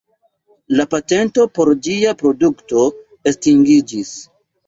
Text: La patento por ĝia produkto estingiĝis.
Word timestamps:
La 0.79 0.85
patento 0.93 1.43
por 1.57 1.71
ĝia 1.87 2.15
produkto 2.23 2.87
estingiĝis. 3.33 4.15